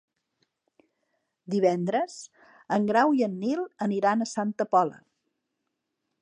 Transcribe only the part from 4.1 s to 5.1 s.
a Santa Pola.